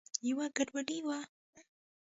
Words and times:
یوه 0.29 0.45
ګډوډي 0.55 0.97
وه. 1.07 1.19